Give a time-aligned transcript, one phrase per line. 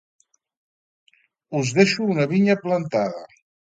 [1.61, 3.27] Us deixo una vinya plantada;